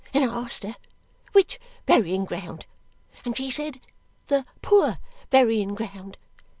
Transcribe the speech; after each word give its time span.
And 0.15 0.23
I 0.27 0.33
asked 0.33 0.63
her 0.63 0.77
which 1.33 1.59
burying 1.85 2.25
ground. 2.25 2.65
And 3.23 3.37
she 3.37 3.51
said, 3.51 3.79
the 4.29 4.47
poor 4.63 4.97
burying 5.29 5.75
ground. 5.75 6.17